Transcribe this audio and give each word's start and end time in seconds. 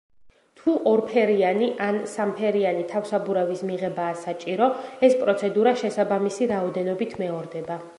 თუ 0.59 0.71
ორ 0.91 1.03
ფერიანი 1.09 1.67
ან 1.89 1.99
სამ 2.15 2.33
ფერიანი 2.41 2.87
თავსაბურავის 2.95 3.63
მიღებაა 3.71 4.19
საჭირო, 4.25 4.71
ეს 5.11 5.19
პროცედურა 5.23 5.79
შესაბამისი 5.85 6.55
რაოდენობით 6.57 7.21
მეორდება. 7.25 7.85